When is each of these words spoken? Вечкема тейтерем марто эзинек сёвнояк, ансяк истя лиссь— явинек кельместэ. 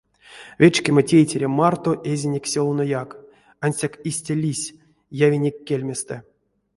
Вечкема 0.61 1.01
тейтерем 1.09 1.53
марто 1.59 1.91
эзинек 2.11 2.45
сёвнояк, 2.53 3.09
ансяк 3.65 3.93
истя 4.09 4.33
лиссь— 4.41 4.73
явинек 5.25 5.57
кельместэ. 5.67 6.17